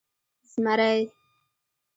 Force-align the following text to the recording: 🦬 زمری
🦬 0.43 0.49
زمری 0.53 1.01